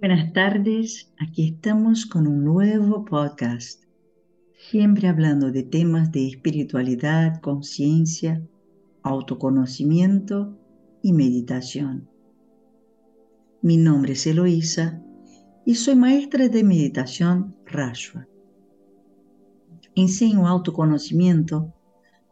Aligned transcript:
Buenas 0.00 0.32
tardes, 0.32 1.12
aquí 1.18 1.48
estamos 1.48 2.06
con 2.06 2.26
un 2.26 2.42
nuevo 2.42 3.04
podcast, 3.04 3.84
siempre 4.56 5.08
hablando 5.08 5.52
de 5.52 5.62
temas 5.62 6.10
de 6.10 6.26
espiritualidad, 6.26 7.38
conciencia, 7.42 8.42
autoconocimiento 9.02 10.56
y 11.02 11.12
meditación. 11.12 12.08
Mi 13.60 13.76
nombre 13.76 14.14
es 14.14 14.26
Eloísa 14.26 15.02
y 15.66 15.74
soy 15.74 15.96
maestra 15.96 16.48
de 16.48 16.64
meditación 16.64 17.54
Rashwa. 17.66 18.26
Enseño 19.94 20.48
autoconocimiento 20.48 21.74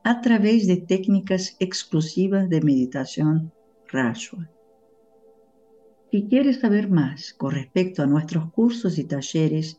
a 0.05 0.23
través 0.23 0.67
de 0.67 0.79
técnicas 0.79 1.55
exclusivas 1.61 2.49
de 2.49 2.63
meditación 2.63 3.53
Rashwa. 3.93 4.49
Si 6.11 6.23
quieres 6.25 6.61
saber 6.61 6.89
más 6.89 7.35
con 7.35 7.51
respecto 7.51 8.03
a 8.03 8.07
nuestros 8.07 8.51
cursos 8.53 8.99
y 8.99 9.05
talleres, 9.05 9.79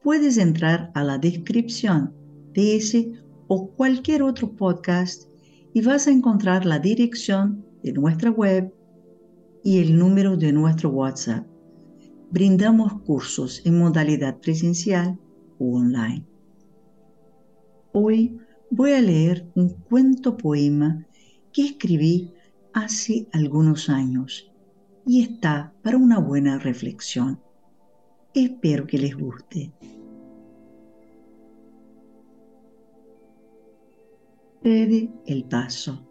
puedes 0.00 0.38
entrar 0.38 0.92
a 0.94 1.02
la 1.02 1.18
descripción 1.18 2.14
de 2.52 2.76
ese 2.76 3.12
o 3.48 3.68
cualquier 3.72 4.22
otro 4.22 4.52
podcast 4.52 5.28
y 5.74 5.82
vas 5.82 6.06
a 6.06 6.12
encontrar 6.12 6.64
la 6.66 6.78
dirección 6.78 7.64
de 7.82 7.92
nuestra 7.92 8.30
web 8.30 8.72
y 9.64 9.80
el 9.80 9.98
número 9.98 10.36
de 10.36 10.52
nuestro 10.52 10.90
WhatsApp. 10.90 11.44
Brindamos 12.30 13.02
cursos 13.02 13.60
en 13.64 13.76
modalidad 13.76 14.38
presencial 14.38 15.18
o 15.58 15.78
online. 15.78 16.24
Hoy 17.92 18.38
voy 18.70 18.92
a 18.92 19.00
leer 19.00 19.50
un 19.56 19.70
cuento 19.70 20.36
poema 20.36 21.04
que 21.52 21.66
escribí 21.66 22.32
hace 22.72 23.26
algunos 23.32 23.88
años 23.88 24.49
y 25.06 25.22
está 25.22 25.72
para 25.82 25.96
una 25.96 26.18
buena 26.18 26.58
reflexión. 26.58 27.40
Espero 28.34 28.86
que 28.86 28.98
les 28.98 29.16
guste. 29.16 29.72
Cede 34.62 35.10
el 35.26 35.44
paso. 35.44 36.06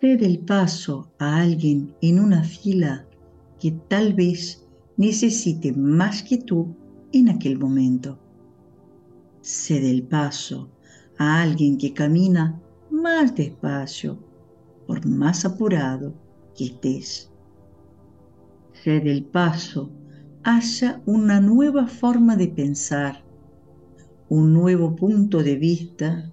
Cede 0.00 0.26
el 0.26 0.40
paso 0.40 1.12
a 1.18 1.36
alguien 1.36 1.94
en 2.02 2.20
una 2.20 2.42
fila 2.42 3.06
que 3.58 3.72
tal 3.88 4.14
vez 4.14 4.66
necesite 4.96 5.72
más 5.72 6.22
que 6.22 6.38
tú 6.38 6.74
en 7.12 7.28
aquel 7.28 7.58
momento. 7.58 8.18
Cede 9.40 9.90
el 9.90 10.02
paso 10.02 10.70
a 11.18 11.40
alguien 11.40 11.78
que 11.78 11.94
camina 11.94 12.60
más 12.90 13.34
despacio 13.34 14.27
por 14.88 15.06
más 15.06 15.44
apurado 15.44 16.14
que 16.56 16.64
estés. 16.64 17.30
Cede 18.72 19.12
el 19.12 19.26
paso 19.26 19.92
haya 20.42 21.02
una 21.04 21.42
nueva 21.42 21.86
forma 21.86 22.36
de 22.36 22.48
pensar, 22.48 23.22
un 24.30 24.54
nuevo 24.54 24.96
punto 24.96 25.42
de 25.42 25.56
vista, 25.56 26.32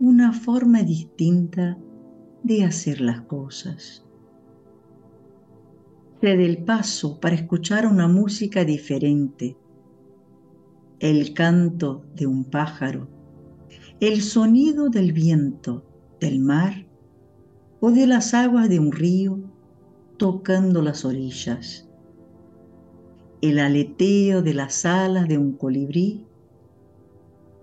una 0.00 0.32
forma 0.32 0.82
distinta 0.82 1.78
de 2.42 2.64
hacer 2.64 3.02
las 3.02 3.20
cosas. 3.20 4.02
Cede 6.22 6.46
el 6.46 6.64
paso 6.64 7.20
para 7.20 7.34
escuchar 7.34 7.86
una 7.86 8.08
música 8.08 8.64
diferente, 8.64 9.58
el 11.00 11.34
canto 11.34 12.06
de 12.14 12.26
un 12.26 12.44
pájaro, 12.44 13.10
el 14.00 14.22
sonido 14.22 14.88
del 14.88 15.12
viento, 15.12 15.84
del 16.18 16.38
mar 16.40 16.91
o 17.84 17.90
de 17.90 18.06
las 18.06 18.32
aguas 18.32 18.68
de 18.68 18.78
un 18.78 18.92
río 18.92 19.40
tocando 20.16 20.82
las 20.82 21.04
orillas, 21.04 21.88
el 23.40 23.58
aleteo 23.58 24.40
de 24.40 24.54
las 24.54 24.86
alas 24.86 25.26
de 25.26 25.36
un 25.36 25.54
colibrí, 25.54 26.24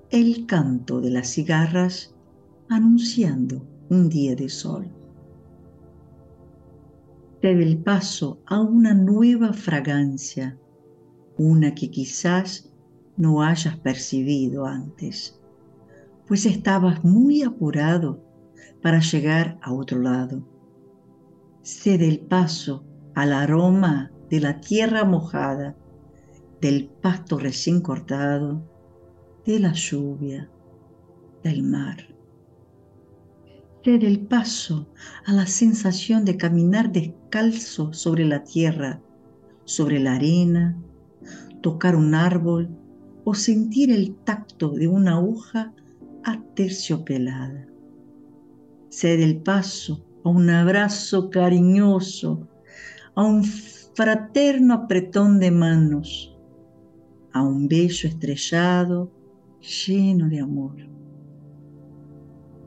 el 0.10 0.46
canto 0.46 1.00
de 1.00 1.12
las 1.12 1.30
cigarras 1.30 2.14
anunciando 2.68 3.66
un 3.90 4.10
día 4.10 4.36
de 4.36 4.50
sol. 4.50 4.90
Te 7.40 7.54
el 7.54 7.78
paso 7.78 8.42
a 8.46 8.60
una 8.60 8.94
nueva 8.94 9.54
fragancia, 9.54 10.58
una 11.38 11.74
que 11.74 11.90
quizás 11.90 12.74
no 13.16 13.42
hayas 13.42 13.78
percibido 13.78 14.66
antes, 14.66 15.40
pues 16.28 16.46
estabas 16.46 17.06
muy 17.06 17.42
apurado 17.42 18.29
para 18.82 19.00
llegar 19.00 19.58
a 19.62 19.74
otro 19.74 20.00
lado. 20.00 20.44
Cede 21.62 22.08
el 22.08 22.20
paso 22.20 22.86
al 23.16 23.34
aroma 23.34 24.12
de 24.30 24.40
la 24.40 24.62
tierra 24.62 25.04
mojada, 25.04 25.76
del 26.62 26.88
pasto 26.88 27.38
recién 27.38 27.82
cortado, 27.82 28.64
de 29.46 29.60
la 29.60 29.74
lluvia, 29.74 30.50
del 31.44 31.64
mar. 31.64 32.16
Cede 33.84 34.08
el 34.08 34.20
paso 34.20 34.90
a 35.26 35.34
la 35.34 35.48
sensación 35.48 36.26
de 36.26 36.38
caminar 36.38 36.92
descalzo 36.92 37.94
sobre 37.94 38.26
la 38.26 38.44
tierra, 38.44 39.02
sobre 39.64 40.00
la 40.00 40.16
arena, 40.16 40.78
tocar 41.62 41.96
un 41.96 42.14
árbol 42.14 42.70
o 43.24 43.34
sentir 43.34 43.92
el 43.92 44.16
tacto 44.16 44.72
de 44.72 44.88
una 44.88 45.16
aguja 45.16 45.74
aterciopelada 46.24 47.70
cede 48.90 49.24
el 49.24 49.38
paso 49.42 50.06
a 50.24 50.30
un 50.30 50.50
abrazo 50.50 51.30
cariñoso, 51.30 52.48
a 53.16 53.24
un 53.24 53.44
fraterno 53.44 54.74
apretón 54.74 55.40
de 55.40 55.52
manos, 55.52 56.36
a 57.32 57.44
un 57.44 57.68
bello 57.68 58.10
estrellado 58.10 59.12
lleno 59.60 60.28
de 60.28 60.40
amor. 60.40 60.76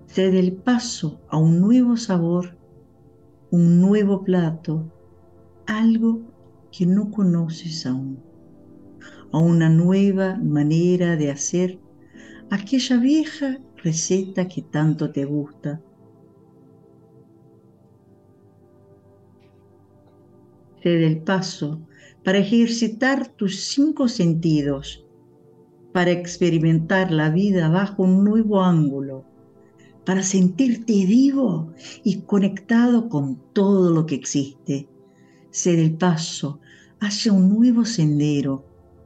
Cede 0.06 0.38
el 0.38 0.52
paso 0.52 1.20
a 1.28 1.38
un 1.38 1.60
nuevo 1.60 1.96
sabor, 1.96 2.56
un 3.50 3.80
nuevo 3.80 4.22
plato, 4.22 4.92
algo 5.66 6.20
que 6.70 6.86
no 6.86 7.10
conoces 7.10 7.84
aún, 7.86 8.22
a 9.32 9.38
una 9.38 9.68
nueva 9.68 10.36
manera 10.36 11.16
de 11.16 11.30
hacer 11.30 11.80
aquella 12.50 12.98
vieja 12.98 13.58
receta 13.82 14.46
que 14.48 14.62
tanto 14.62 15.10
te 15.10 15.24
gusta 15.24 15.80
cede 20.82 21.06
el 21.06 21.18
paso 21.18 21.80
para 22.24 22.38
ejercitar 22.38 23.28
tus 23.28 23.60
cinco 23.60 24.08
sentidos, 24.08 25.04
para 25.92 26.10
experimentar 26.10 27.12
la 27.12 27.30
vida 27.30 27.68
bajo 27.68 28.02
un 28.02 28.24
nuevo 28.24 28.62
ángulo, 28.62 29.24
para 30.04 30.22
sentirte 30.22 30.92
vivo 31.06 31.72
y 32.02 32.22
conectado 32.22 33.08
con 33.08 33.40
todo 33.52 33.92
lo 33.92 34.06
que 34.06 34.16
existe. 34.16 34.88
Cede 35.50 35.82
el 35.82 35.94
paso 35.96 36.60
hacia 37.00 37.32
un 37.32 37.48
nuevo 37.54 37.84
sendero, 37.84 38.64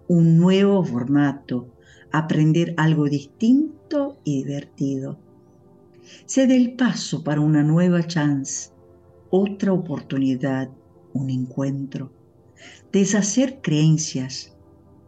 un 0.09 0.39
nuevo 0.39 0.83
formato, 0.85 1.69
aprender 2.13 2.75
algo 2.79 3.05
distinto 3.05 4.19
y 4.25 4.45
divertido. 4.45 5.19
Cede 6.25 6.57
el 6.57 6.75
paso 6.77 7.25
para 7.25 7.41
una 7.41 7.63
nueva 7.63 8.07
chance, 8.07 8.71
otra 9.31 9.73
oportunidad 9.73 10.71
un 11.17 11.31
encuentro, 11.31 12.13
deshacer 12.93 13.61
creencias, 13.63 14.57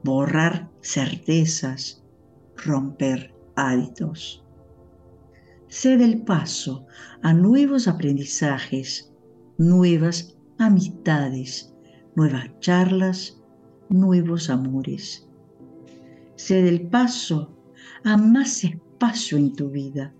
borrar 0.02 0.70
certezas, 0.80 2.02
romper 2.56 3.34
hábitos. 3.56 4.44
Cede 5.68 6.04
el 6.04 6.22
paso 6.22 6.86
a 7.22 7.32
nuevos 7.32 7.88
aprendizajes, 7.88 9.12
nuevas 9.58 10.36
amistades, 10.58 11.74
nuevas 12.16 12.48
charlas, 12.60 13.40
nuevos 13.90 14.48
amores. 14.48 15.28
Cede 16.36 16.68
el 16.68 16.88
paso 16.88 17.54
a 18.04 18.16
más 18.16 18.64
espacio 18.64 19.36
en 19.36 19.52
tu 19.54 19.70
vida 19.70 20.14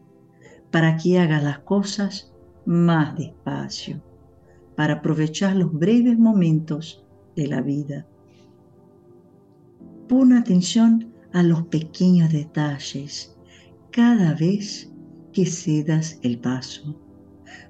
para 0.71 0.97
que 0.97 1.19
hagas 1.19 1.43
las 1.43 1.61
cosas 1.61 2.33
más 2.67 3.17
despacio 3.17 4.03
para 4.79 4.95
aprovechar 4.95 5.57
los 5.57 5.73
breves 5.73 6.17
momentos 6.21 7.05
de 7.35 7.49
la 7.49 7.61
vida. 7.61 8.07
Pon 10.09 10.33
atención 10.33 11.13
a 11.33 11.43
los 11.43 11.65
pequeños 11.65 12.33
detalles 12.33 13.37
cada 13.91 14.35
vez 14.35 14.89
que 15.33 15.47
cedas 15.47 16.21
el 16.23 16.39
paso, 16.39 16.97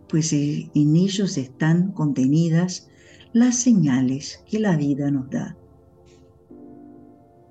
pues 0.07 0.35
en 0.35 0.97
ellos 0.97 1.39
están 1.39 1.93
contenidas 1.93 2.91
las 3.33 3.57
señales 3.57 4.45
que 4.47 4.61
la 4.61 4.77
vida 4.77 5.11
nos 5.11 5.31
da. 5.31 5.57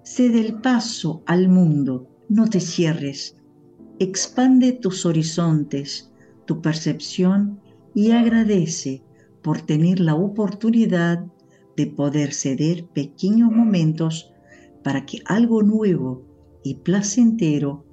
Cede 0.04 0.40
el 0.40 0.62
paso 0.62 1.24
al 1.26 1.50
mundo, 1.50 2.08
no 2.30 2.48
te 2.48 2.60
cierres, 2.60 3.36
expande 3.98 4.74
tus 4.74 5.04
horizontes, 5.08 6.12
tu 6.46 6.62
percepción 6.62 7.60
y 7.96 8.12
agradece 8.12 9.02
por 9.48 9.62
tener 9.62 10.02
la 10.02 10.14
oportunidad 10.14 11.26
de 11.78 11.88
poder 11.88 12.34
ceder 12.34 12.86
pequeños 12.88 13.50
momentos 13.50 14.34
para 14.84 15.06
que 15.06 15.22
algo 15.24 15.64
nuevo 15.64 16.26
y 16.66 16.76
placentero 16.76 17.86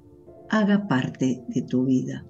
haga 0.49 0.89
parte 0.89 1.45
de 1.47 1.61
tu 1.61 1.85
vida. 1.85 2.25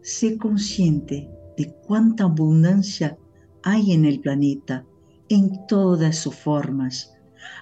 Sé 0.00 0.38
consciente 0.38 1.28
de 1.56 1.74
cuánta 1.88 2.22
abundancia 2.22 3.18
hay 3.64 3.90
en 3.90 4.04
el 4.04 4.20
planeta, 4.20 4.86
en 5.28 5.66
todas 5.66 6.14
sus 6.18 6.36
formas. 6.36 7.14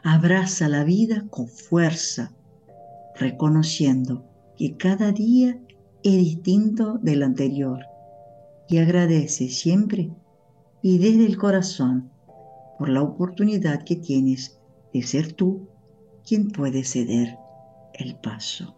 Abraza 0.05 0.69
la 0.69 0.85
vida 0.85 1.25
con 1.31 1.49
fuerza, 1.49 2.37
reconociendo 3.19 4.23
que 4.59 4.77
cada 4.77 5.13
día 5.13 5.59
es 6.03 6.15
distinto 6.19 6.99
del 6.99 7.23
anterior 7.23 7.96
y 8.69 8.79
agradece 8.79 9.49
siempre 9.49 10.11
y 10.83 10.99
desde 10.99 11.27
el 11.27 11.37
corazón 11.37 12.11
por 12.79 12.89
la 12.89 13.03
oportunidad 13.03 13.85
que 13.85 13.97
tienes 13.97 14.59
de 14.93 15.03
ser 15.03 15.33
tú 15.33 15.69
quien 16.27 16.51
puede 16.51 16.85
ceder 16.85 17.37
el 17.95 18.17
paso. 18.17 18.75